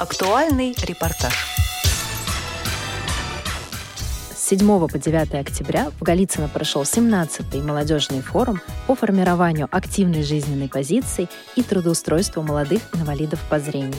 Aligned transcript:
Актуальный 0.00 0.74
репортаж. 0.82 1.34
С 4.34 4.48
7 4.48 4.88
по 4.88 4.98
9 4.98 5.34
октября 5.34 5.90
в 5.90 6.02
Голицыно 6.02 6.48
прошел 6.48 6.84
17-й 6.84 7.60
молодежный 7.60 8.22
форум 8.22 8.62
по 8.86 8.94
формированию 8.94 9.68
активной 9.70 10.22
жизненной 10.22 10.70
позиции 10.70 11.28
и 11.54 11.62
трудоустройству 11.62 12.42
молодых 12.42 12.80
инвалидов 12.94 13.40
по 13.50 13.60
зрению. 13.60 13.92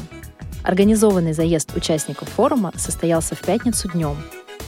Организованный 0.64 1.34
заезд 1.34 1.78
участников 1.78 2.30
форума 2.30 2.72
состоялся 2.76 3.36
в 3.36 3.42
пятницу 3.42 3.88
днем 3.92 4.18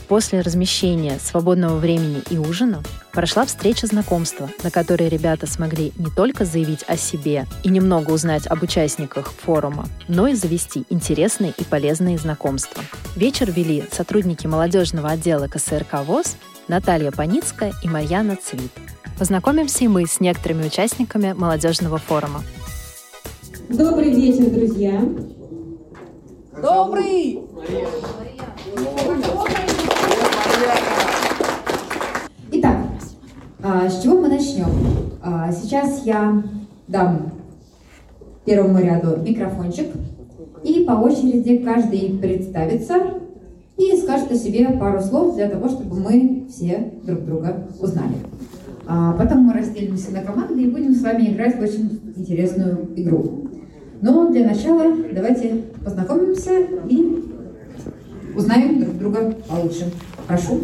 После 0.08 0.42
размещения 0.42 1.18
свободного 1.18 1.78
времени 1.78 2.22
и 2.28 2.36
ужина 2.36 2.82
прошла 3.12 3.46
встреча 3.46 3.86
знакомства, 3.86 4.50
на 4.62 4.70
которой 4.70 5.08
ребята 5.08 5.46
смогли 5.46 5.92
не 5.96 6.10
только 6.10 6.44
заявить 6.44 6.84
о 6.86 6.96
себе 6.96 7.46
и 7.62 7.70
немного 7.70 8.10
узнать 8.10 8.46
об 8.46 8.62
участниках 8.62 9.32
форума, 9.32 9.86
но 10.08 10.28
и 10.28 10.34
завести 10.34 10.84
интересные 10.90 11.54
и 11.56 11.64
полезные 11.64 12.18
знакомства. 12.18 12.82
Вечер 13.16 13.50
вели 13.50 13.84
сотрудники 13.90 14.46
молодежного 14.46 15.10
отдела 15.10 15.48
КСРК 15.48 16.04
ВОЗ 16.04 16.36
Наталья 16.68 17.10
Паницкая 17.10 17.72
и 17.82 17.88
Марьяна 17.88 18.36
Цвит. 18.36 18.72
Познакомимся 19.18 19.84
и 19.84 19.88
мы 19.88 20.06
с 20.06 20.20
некоторыми 20.20 20.66
участниками 20.66 21.32
молодежного 21.32 21.98
форума. 21.98 22.42
Добрый 23.68 24.12
вечер, 24.12 24.50
друзья! 24.50 25.00
Добрый! 26.60 27.40
Итак, 32.52 32.76
а, 33.62 33.88
с 33.88 34.02
чего 34.02 34.20
мы 34.20 34.28
начнем? 34.28 34.68
А, 35.22 35.50
сейчас 35.74 36.02
я 36.04 36.40
дам 36.86 37.32
первому 38.44 38.78
ряду 38.78 39.16
микрофончик, 39.20 39.88
и 40.62 40.84
по 40.84 40.92
очереди 40.92 41.58
каждый 41.58 42.16
представится 42.20 42.94
и 43.76 43.96
скажет 43.96 44.30
о 44.30 44.36
себе 44.36 44.68
пару 44.78 45.00
слов 45.00 45.34
для 45.34 45.48
того, 45.48 45.68
чтобы 45.68 45.96
мы 45.96 46.46
все 46.48 46.92
друг 47.02 47.24
друга 47.24 47.66
узнали. 47.80 48.14
А 48.86 49.14
потом 49.14 49.40
мы 49.40 49.54
разделимся 49.54 50.12
на 50.12 50.20
команды 50.20 50.62
и 50.62 50.70
будем 50.70 50.94
с 50.94 51.02
вами 51.02 51.32
играть 51.32 51.58
в 51.58 51.62
очень 51.62 52.00
интересную 52.14 52.90
игру. 52.94 53.48
Но 54.00 54.30
для 54.30 54.46
начала 54.46 54.94
давайте 55.12 55.62
познакомимся 55.84 56.52
и 56.88 57.24
узнаем 58.36 58.80
друг 58.80 58.96
друга 58.96 59.34
получше. 59.48 59.90
Прошу. 60.28 60.60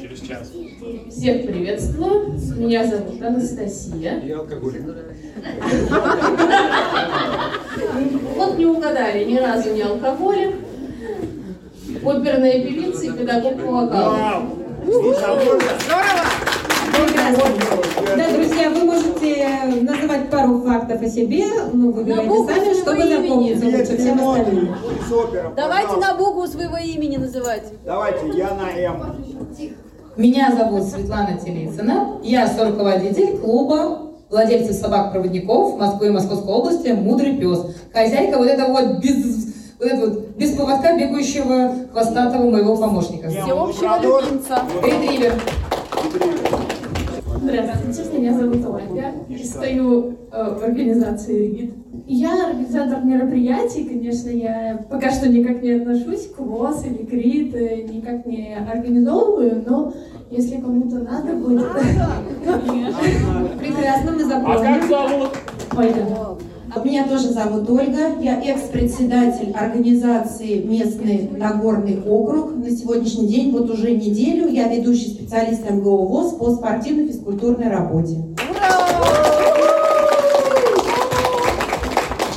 Через 0.00 0.20
час. 0.20 0.52
Всех 1.10 1.46
приветствую. 1.46 2.38
Меня 2.56 2.86
зовут 2.86 3.20
Анастасия. 3.20 4.20
Я 4.20 4.38
алкоголик. 4.38 4.82
Вот 8.36 8.58
не 8.58 8.66
угадали, 8.66 9.24
ни 9.24 9.36
разу 9.38 9.74
не 9.74 9.82
алкоголик. 9.82 10.54
Оперная 12.04 12.62
певица 12.62 13.06
и 13.06 13.10
педагог 13.10 13.56
по 13.60 13.72
вокалу. 13.72 14.58
Здорово! 14.84 15.60
Да, 18.16 18.30
друзья, 18.32 18.70
вы 18.70 18.84
можете 18.84 19.82
называть 19.82 20.30
пару 20.30 20.58
фактов 20.92 21.08
о 21.08 21.10
себе, 21.10 21.44
ну, 21.72 21.92
выбирайте 21.92 22.28
букву 22.28 22.48
сами, 22.54 22.74
чтобы 22.74 23.02
имени. 23.02 23.54
лучше 23.54 23.96
всем 23.96 24.28
остальным. 24.28 24.74
Давайте 25.56 25.96
на 25.96 26.14
букву 26.14 26.46
своего 26.46 26.76
имени 26.76 27.16
называть. 27.16 27.64
Давайте, 27.84 28.28
я 28.36 28.54
на 28.54 28.70
М. 28.70 29.16
Меня 30.16 30.54
зовут 30.56 30.84
Светлана 30.84 31.38
Телицына. 31.38 32.18
Я 32.22 32.46
соруководитель 32.46 33.38
клуба 33.38 34.10
владельцев 34.28 34.76
собак-проводников 34.76 35.78
Москвы 35.78 36.08
и 36.08 36.10
Московской 36.10 36.52
области 36.52 36.88
«Мудрый 36.88 37.36
пес». 37.36 37.66
Хозяйка 37.92 38.38
вот 38.38 38.48
этого 38.48 38.72
вот 38.72 38.98
без, 38.98 39.54
вот 39.78 39.86
этого 39.86 40.10
вот 40.10 40.28
без 40.36 40.52
поводка 40.52 40.96
бегающего 40.96 41.88
хвостатого 41.92 42.50
моего 42.50 42.76
помощника. 42.76 43.28
Всеобщего 43.28 43.98
любимца. 44.00 44.62
Ретривер. 44.82 45.32
Здравствуйте, 47.42 48.18
меня 48.20 48.38
зовут 48.38 48.64
Ольга. 48.64 49.12
И 49.28 49.36
стою 49.42 50.14
э, 50.30 50.58
в 50.58 50.62
организации 50.62 51.48
РИД. 51.48 51.74
Я 52.06 52.50
организатор 52.50 53.04
мероприятий, 53.04 53.84
конечно, 53.84 54.30
я 54.30 54.84
пока 54.88 55.10
что 55.10 55.28
никак 55.28 55.60
не 55.60 55.72
отношусь 55.72 56.28
к 56.28 56.38
ВОЗ 56.38 56.84
или 56.86 57.04
к 57.04 57.12
РИД, 57.12 57.54
э, 57.56 57.82
никак 57.82 58.26
не 58.26 58.54
организовываю, 58.54 59.64
но 59.66 59.92
если 60.30 60.60
кому-то 60.60 60.98
надо 60.98 61.32
будет... 61.32 61.66
Прекрасно, 63.58 64.12
мы 64.12 64.22
А 64.22 64.26
запомним. 64.26 64.80
как 64.80 64.88
зовут? 64.88 65.30
Ольга. 65.76 66.38
Меня 66.80 67.06
тоже 67.06 67.28
зовут 67.28 67.68
Ольга. 67.68 68.18
Я 68.20 68.40
экс-председатель 68.42 69.52
организации 69.52 70.62
«Местный 70.62 71.28
Нагорный 71.36 72.00
округ». 72.00 72.56
На 72.56 72.70
сегодняшний 72.70 73.28
день, 73.28 73.52
вот 73.52 73.70
уже 73.70 73.92
неделю, 73.92 74.48
я 74.48 74.74
ведущий 74.74 75.10
специалист 75.10 75.70
МГО 75.70 76.06
ВОЗ 76.06 76.32
по 76.32 76.50
спортивно-физкультурной 76.50 77.68
работе. 77.68 78.16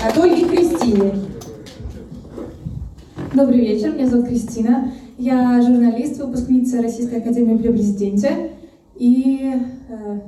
От 0.05 0.17
Ольги 0.17 0.43
Кристине. 0.43 1.13
Добрый 3.33 3.61
вечер, 3.61 3.93
меня 3.93 4.07
зовут 4.07 4.27
Кристина. 4.27 4.91
Я 5.17 5.61
журналист, 5.61 6.21
выпускница 6.21 6.81
Российской 6.81 7.19
Академии 7.19 7.57
при 7.57 7.69
Президенте. 7.69 8.51
И 8.95 9.53
э, 9.89 10.19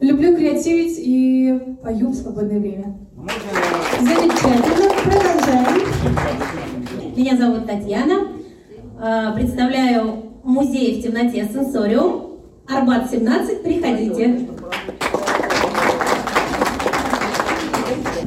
люблю 0.00 0.36
креативить 0.36 0.96
и 0.98 1.76
пою 1.82 2.08
в 2.08 2.14
свободное 2.14 2.58
время. 2.58 2.96
Замечательно, 4.02 4.90
продолжаем. 5.04 5.86
Меня 7.16 7.36
зовут 7.36 7.66
Татьяна. 7.66 8.32
Э, 9.00 9.32
Представляю 9.36 10.24
музей 10.42 11.00
в 11.00 11.04
темноте 11.04 11.48
«Сенсориум». 11.52 12.40
Арбат 12.68 13.08
17, 13.08 13.62
приходите. 13.62 14.48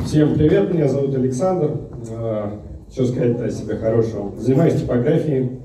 Всем 0.06 0.35
привет, 0.35 0.74
меня 0.74 0.88
зовут 0.88 1.14
Александр. 1.14 1.72
Что 2.90 3.06
сказать 3.06 3.41
о 3.41 3.50
себе 3.52 3.75
хорошего? 3.75 4.34
Занимаюсь 4.38 4.80
типографией. 4.80 5.59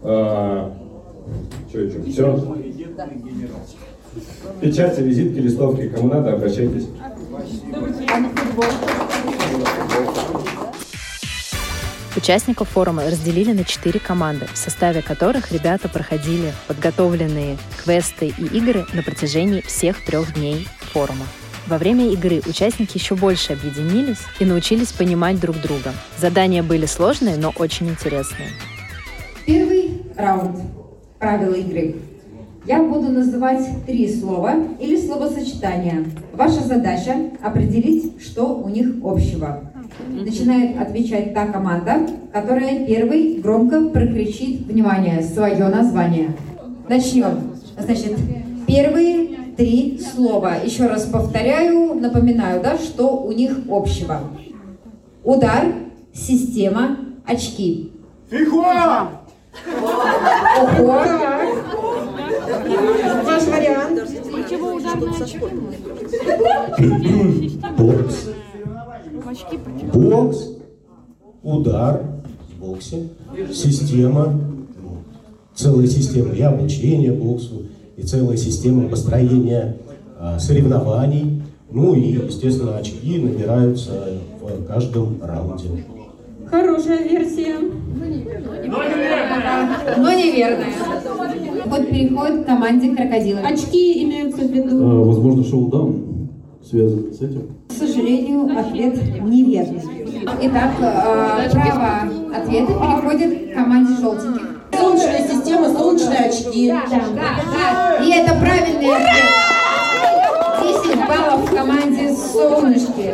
Что 0.00 0.72
еще? 1.72 2.02
Все. 2.02 2.56
Печати, 4.60 5.00
визитки, 5.00 5.38
листовки. 5.38 5.88
Кому 5.88 6.08
надо, 6.08 6.32
обращайтесь. 6.34 6.88
Участников 12.16 12.68
форума 12.68 13.04
разделили 13.04 13.52
на 13.52 13.64
четыре 13.64 13.98
команды, 13.98 14.46
в 14.52 14.56
составе 14.56 15.02
которых 15.02 15.50
ребята 15.50 15.88
проходили 15.88 16.52
подготовленные 16.68 17.58
квесты 17.82 18.28
и 18.28 18.44
игры 18.56 18.86
на 18.92 19.02
протяжении 19.02 19.60
всех 19.62 20.04
трех 20.04 20.34
дней 20.34 20.68
форума. 20.92 21.26
Во 21.66 21.76
время 21.76 22.08
игры 22.12 22.40
участники 22.46 22.98
еще 22.98 23.14
больше 23.14 23.54
объединились 23.54 24.20
и 24.38 24.44
научились 24.44 24.92
понимать 24.92 25.40
друг 25.40 25.56
друга. 25.60 25.92
Задания 26.18 26.62
были 26.62 26.86
сложные, 26.86 27.36
но 27.36 27.52
очень 27.56 27.88
интересные. 27.88 28.48
Первый 29.44 30.02
раунд. 30.16 30.60
Правила 31.18 31.54
игры. 31.54 31.96
Я 32.66 32.82
буду 32.82 33.08
называть 33.08 33.66
три 33.86 34.10
слова 34.14 34.54
или 34.78 34.96
словосочетания. 34.96 36.04
Ваша 36.32 36.62
задача 36.62 37.14
определить, 37.42 38.22
что 38.22 38.56
у 38.56 38.68
них 38.68 38.86
общего. 39.02 39.70
Начинает 40.08 40.80
отвечать 40.80 41.34
та 41.34 41.46
команда, 41.46 42.06
которая 42.32 42.84
первый 42.86 43.40
громко 43.40 43.88
прокричит, 43.88 44.66
внимание, 44.66 45.22
свое 45.22 45.68
название. 45.68 46.36
Начнем. 46.88 47.52
Значит, 47.78 48.16
первые 48.66 49.38
три 49.56 50.00
слова. 50.00 50.56
Еще 50.56 50.86
раз 50.86 51.04
повторяю, 51.04 51.94
напоминаю, 51.94 52.62
да, 52.62 52.76
что 52.76 53.16
у 53.16 53.32
них 53.32 53.56
общего. 53.68 54.20
Удар, 55.22 55.66
система, 56.12 56.98
очки. 57.26 57.92
Фиха! 58.30 59.08
Ого! 60.60 61.04
Ваш 63.24 63.44
вариант. 63.44 64.00
Бокс. 67.78 68.28
Бокс. 69.92 70.48
Удар. 71.42 72.02
В 72.56 72.60
боксе. 72.60 73.08
Система. 73.52 74.32
ну, 74.82 74.98
Целая 75.54 75.86
система 75.86 76.34
и 76.34 76.40
обучения 76.42 77.12
боксу, 77.12 77.62
и 77.96 78.02
целая 78.02 78.36
система 78.36 78.88
построения 78.88 79.76
а, 80.18 80.38
соревнований. 80.38 81.42
Ну 81.70 81.94
и, 81.94 82.12
естественно, 82.12 82.76
очки 82.76 83.18
набираются 83.18 83.92
в 84.40 84.64
каждом 84.66 85.18
раунде. 85.22 85.68
Хорошая 86.46 87.02
версия. 87.08 87.56
Но 89.98 90.12
неверная. 90.12 90.72
Вот 91.66 91.88
переход 91.88 92.42
к 92.42 92.46
команде 92.46 92.94
крокодилов. 92.94 93.44
Очки 93.44 94.04
имеются 94.04 94.42
в 94.42 94.50
виду. 94.50 95.04
Возможно, 95.04 95.44
шоу-даун. 95.44 96.28
связано 96.62 97.12
с 97.12 97.20
этим? 97.20 97.48
К 97.74 97.76
сожалению, 97.76 98.56
ответ 98.56 98.94
неверный. 99.20 99.82
Итак, 100.42 100.74
э, 100.78 101.50
право 101.50 102.02
ответа 102.32 102.72
переходит 102.72 103.50
к 103.50 103.54
команде 103.54 104.00
желтеньких. 104.00 104.46
Солнечная 104.72 105.28
система, 105.28 105.72
солнечные 105.72 106.18
очки. 106.20 106.68
Да, 106.68 106.84
да, 106.88 107.96
да. 107.98 108.04
И 108.04 108.12
это 108.12 108.32
правильный 108.36 108.94
ответ. 108.94 109.24
10 110.62 111.08
баллов 111.08 111.50
в 111.50 111.54
команде 111.54 112.14
солнышки. 112.14 113.12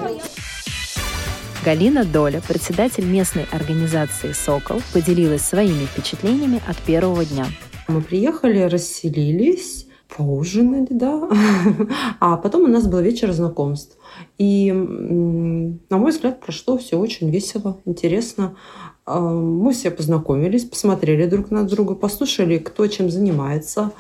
Галина 1.65 2.05
Доля, 2.05 2.43
председатель 2.47 3.07
местной 3.07 3.47
организации 3.53 4.33
«Сокол», 4.33 4.83
поделилась 4.93 5.43
своими 5.43 5.87
впечатлениями 5.87 6.61
от 6.67 6.77
первого 6.77 7.25
дня. 7.25 7.47
Мы 7.89 8.03
приехали, 8.03 8.61
расселились, 8.61 9.87
поужинали, 10.17 10.89
да. 10.91 11.29
А 12.21 12.37
потом 12.37 12.63
у 12.65 12.67
нас 12.67 12.87
был 12.87 13.01
вечер 13.01 13.33
знакомств. 13.33 13.97
И, 14.39 14.73
на 14.73 15.97
мой 15.97 16.11
взгляд, 16.11 16.41
прошло 16.41 16.77
все 16.79 16.99
очень 16.99 17.31
весело, 17.31 17.79
интересно. 17.85 18.57
А, 19.07 19.21
мы 19.21 19.73
все 19.73 19.91
познакомились, 19.91 20.65
посмотрели 20.65 21.27
друг 21.27 21.51
на 21.51 21.65
друга, 21.65 21.95
послушали, 21.95 22.59
кто 22.59 22.87
чем 22.87 23.11
занимается. 23.11 23.93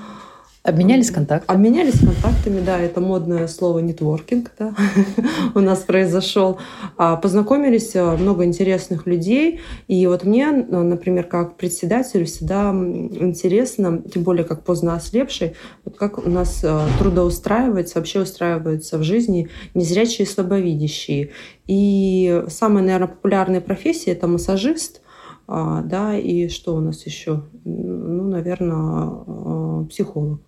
Обменялись 0.62 1.10
контактами. 1.10 1.56
Обменялись 1.56 1.98
контактами, 1.98 2.60
да, 2.60 2.78
это 2.78 3.00
модное 3.00 3.48
слово 3.48 3.78
нетворкинг, 3.78 4.52
да, 4.58 4.74
у 5.54 5.60
нас 5.60 5.78
произошел. 5.78 6.58
А, 6.98 7.16
познакомились 7.16 7.96
а, 7.96 8.14
много 8.14 8.44
интересных 8.44 9.06
людей, 9.06 9.60
и 9.88 10.06
вот 10.06 10.24
мне, 10.24 10.50
например, 10.52 11.24
как 11.24 11.56
председателю 11.56 12.26
всегда 12.26 12.72
интересно, 12.72 14.02
тем 14.02 14.22
более 14.22 14.44
как 14.44 14.62
поздно 14.62 14.96
ослепший, 14.96 15.54
вот 15.86 15.96
как 15.96 16.18
у 16.18 16.28
нас 16.28 16.62
а, 16.62 16.86
трудоустраивается, 16.98 17.98
вообще 17.98 18.20
устраиваются 18.20 18.98
в 18.98 19.02
жизни 19.02 19.48
незрячие 19.72 20.26
и 20.26 20.30
слабовидящие. 20.30 21.30
И 21.68 22.44
самая, 22.48 22.84
наверное, 22.84 23.08
популярная 23.08 23.62
профессия– 23.62 24.10
это 24.12 24.26
массажист– 24.26 25.00
да, 25.48 26.16
и 26.16 26.46
что 26.46 26.76
у 26.76 26.80
нас 26.80 27.04
еще? 27.06 27.42
Ну, 27.64 28.28
наверное, 28.28 29.84
психолог 29.86 30.40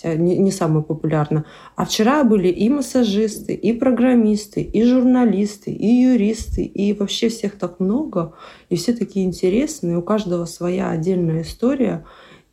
хотя 0.00 0.14
не, 0.14 0.38
не 0.38 0.50
самое 0.50 0.84
популярное. 0.84 1.44
А 1.76 1.84
вчера 1.84 2.24
были 2.24 2.48
и 2.48 2.68
массажисты, 2.68 3.54
и 3.54 3.72
программисты, 3.72 4.62
и 4.62 4.82
журналисты, 4.84 5.72
и 5.72 5.86
юристы, 5.86 6.64
и 6.64 6.92
вообще 6.92 7.28
всех 7.28 7.58
так 7.58 7.80
много, 7.80 8.34
и 8.68 8.76
все 8.76 8.92
такие 8.92 9.26
интересные, 9.26 9.98
у 9.98 10.02
каждого 10.02 10.44
своя 10.44 10.90
отдельная 10.90 11.42
история. 11.42 12.04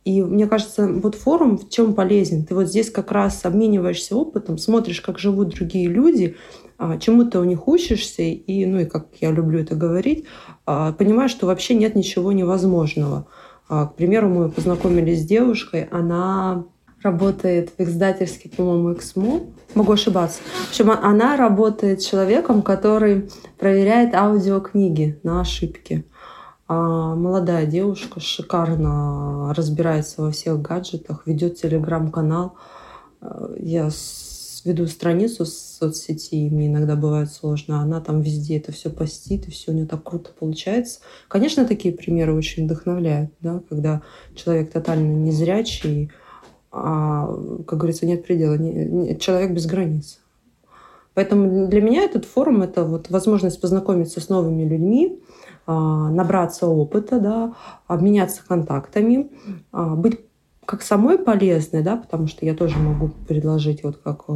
И 0.04 0.22
мне 0.22 0.46
кажется, 0.46 0.88
вот 0.88 1.14
форум 1.14 1.58
в 1.58 1.68
чем 1.68 1.94
полезен? 1.94 2.44
Ты 2.44 2.54
вот 2.54 2.68
здесь 2.68 2.90
как 2.90 3.12
раз 3.12 3.44
обмениваешься 3.44 4.16
опытом, 4.16 4.56
смотришь, 4.56 5.00
как 5.00 5.18
живут 5.18 5.48
другие 5.50 5.88
люди, 5.88 6.36
а, 6.78 6.98
чему 6.98 7.24
ты 7.24 7.38
у 7.38 7.44
них 7.44 7.68
учишься, 7.68 8.22
и, 8.22 8.64
ну 8.64 8.80
и 8.80 8.84
как 8.84 9.08
я 9.20 9.32
люблю 9.32 9.58
это 9.58 9.74
говорить, 9.74 10.24
а, 10.64 10.92
понимаешь, 10.92 11.32
что 11.32 11.46
вообще 11.46 11.74
нет 11.74 11.94
ничего 11.94 12.32
невозможного. 12.32 13.26
А, 13.68 13.86
к 13.86 13.96
примеру, 13.96 14.28
мы 14.28 14.50
познакомились 14.50 15.22
с 15.22 15.26
девушкой, 15.26 15.88
она 15.90 16.64
работает 17.02 17.72
в 17.76 17.82
издательстве, 17.82 18.50
по-моему, 18.50 18.92
«Эксмо». 18.92 19.40
Могу 19.74 19.92
ошибаться. 19.92 20.40
В 20.66 20.70
общем, 20.70 20.90
она 20.90 21.36
работает 21.36 22.00
человеком, 22.00 22.62
который 22.62 23.30
проверяет 23.58 24.14
аудиокниги 24.14 25.18
на 25.22 25.40
ошибки. 25.40 26.04
А 26.66 27.14
молодая 27.14 27.66
девушка 27.66 28.20
шикарно 28.20 29.54
разбирается 29.54 30.22
во 30.22 30.30
всех 30.32 30.60
гаджетах, 30.60 31.22
ведет 31.26 31.60
телеграм-канал. 31.60 32.56
Я 33.58 33.90
веду 34.64 34.86
страницу 34.86 35.46
с 35.46 35.78
соцсети, 35.78 36.50
мне 36.50 36.66
иногда 36.66 36.96
бывает 36.96 37.32
сложно, 37.32 37.80
она 37.80 38.00
там 38.00 38.20
везде 38.20 38.58
это 38.58 38.72
все 38.72 38.90
постит, 38.90 39.46
и 39.46 39.50
все 39.50 39.70
у 39.70 39.74
нее 39.74 39.86
так 39.86 40.02
круто 40.02 40.30
получается. 40.38 41.00
Конечно, 41.28 41.64
такие 41.64 41.94
примеры 41.94 42.34
очень 42.34 42.64
вдохновляют, 42.64 43.30
да, 43.40 43.62
когда 43.68 44.02
человек 44.34 44.72
тотально 44.72 45.14
незрячий, 45.14 46.10
а, 46.70 47.26
как 47.66 47.78
говорится, 47.78 48.06
нет 48.06 48.24
предела, 48.24 48.54
не, 48.54 49.18
человек 49.18 49.52
без 49.52 49.66
границ. 49.66 50.20
Поэтому 51.14 51.66
для 51.66 51.80
меня 51.80 52.04
этот 52.04 52.24
форум– 52.24 52.62
это 52.62 52.84
вот 52.84 53.10
возможность 53.10 53.60
познакомиться 53.60 54.20
с 54.20 54.28
новыми 54.28 54.62
людьми, 54.62 55.20
а, 55.66 56.10
набраться 56.10 56.66
опыта, 56.66 57.18
да, 57.18 57.54
обменяться 57.86 58.42
контактами, 58.46 59.30
а, 59.72 59.96
быть 59.96 60.20
как 60.64 60.82
самой 60.82 61.18
полезной, 61.18 61.82
да, 61.82 61.96
потому 61.96 62.26
что 62.26 62.44
я 62.44 62.54
тоже 62.54 62.78
могу 62.78 63.08
предложить 63.26 63.82
вот 63.82 63.96
как 63.96 64.26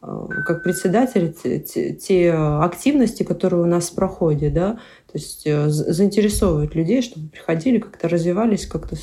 как 0.00 0.62
председатель 0.62 1.34
те, 1.34 1.92
те 1.92 2.32
активности, 2.32 3.24
которые 3.24 3.62
у 3.62 3.66
нас 3.66 3.90
проходят, 3.90 4.54
да, 4.54 4.78
то 5.10 5.18
есть 5.18 5.46
э, 5.46 5.68
заинтересовывать 5.68 6.74
людей, 6.74 7.00
чтобы 7.02 7.28
приходили, 7.28 7.78
как-то 7.78 8.08
развивались, 8.08 8.66
как-то 8.66 8.94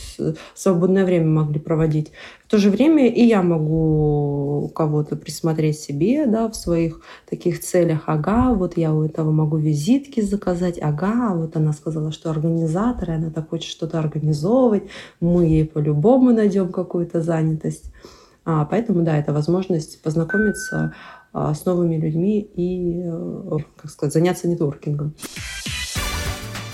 свободное 0.53 1.03
время 1.03 1.25
могли 1.25 1.59
проводить. 1.59 2.11
В 2.45 2.47
то 2.47 2.59
же 2.59 2.69
время 2.69 3.07
и 3.07 3.25
я 3.25 3.41
могу 3.41 4.71
кого-то 4.75 5.15
присмотреть 5.15 5.79
себе, 5.79 6.27
да, 6.27 6.47
в 6.47 6.55
своих 6.55 7.01
таких 7.27 7.59
целях. 7.59 8.03
Ага, 8.05 8.53
вот 8.53 8.77
я 8.77 8.93
у 8.93 9.03
этого 9.03 9.31
могу 9.31 9.57
визитки 9.57 10.21
заказать. 10.21 10.79
Ага, 10.79 11.33
вот 11.35 11.57
она 11.57 11.73
сказала, 11.73 12.11
что 12.11 12.29
организатор, 12.29 13.09
и 13.09 13.13
она 13.15 13.31
так 13.31 13.49
хочет 13.49 13.69
что-то 13.69 13.99
организовывать. 13.99 14.83
Мы 15.19 15.45
ей 15.45 15.65
по-любому 15.65 16.31
найдем 16.31 16.71
какую-то 16.71 17.21
занятость. 17.21 17.91
А, 18.45 18.65
поэтому, 18.65 19.03
да, 19.03 19.17
это 19.17 19.33
возможность 19.33 20.01
познакомиться 20.03 20.93
а, 21.33 21.53
с 21.53 21.65
новыми 21.65 21.97
людьми 21.97 22.39
и, 22.41 23.01
э, 23.03 23.57
как 23.75 23.91
сказать, 23.91 24.13
заняться 24.13 24.47
нетворкингом. 24.47 25.15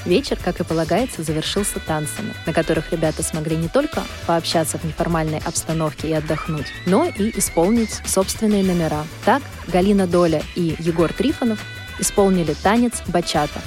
Вечер, 0.06 0.38
как 0.44 0.59
и 0.59 0.63
полагается, 0.63 1.23
завершился 1.23 1.79
танцами, 1.79 2.33
на 2.45 2.53
которых 2.53 2.91
ребята 2.91 3.23
смогли 3.23 3.56
не 3.56 3.68
только 3.68 4.01
пообщаться 4.25 4.79
в 4.79 4.83
неформальной 4.83 5.39
обстановке 5.45 6.09
и 6.09 6.13
отдохнуть, 6.13 6.68
но 6.88 7.06
и 7.06 7.38
исполнить 7.38 8.01
собственные 8.06 8.63
номера. 8.63 9.03
Так 9.25 9.44
Галина 9.71 10.07
Доля 10.07 10.41
и 10.56 10.75
Егор 10.79 11.13
Трифонов 11.13 11.63
исполнили 12.00 12.53
танец 12.63 13.01
«Бачата», 13.07 13.62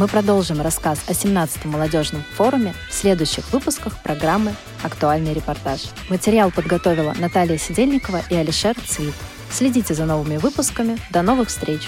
Мы 0.00 0.08
продолжим 0.08 0.62
рассказ 0.62 0.98
о 1.08 1.12
17-м 1.12 1.72
молодежном 1.72 2.24
форуме 2.34 2.72
в 2.88 2.94
следующих 2.94 3.52
выпусках 3.52 3.98
программы 3.98 4.54
«Актуальный 4.82 5.34
репортаж». 5.34 5.88
Материал 6.08 6.50
подготовила 6.50 7.12
Наталья 7.18 7.58
Сидельникова 7.58 8.22
и 8.30 8.34
Алишер 8.34 8.74
Цвит. 8.86 9.12
Следите 9.50 9.92
за 9.92 10.06
новыми 10.06 10.38
выпусками. 10.38 10.96
До 11.10 11.20
новых 11.20 11.50
встреч! 11.50 11.82